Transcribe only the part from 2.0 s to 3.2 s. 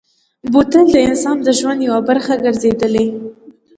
برخه ګرځېدلې.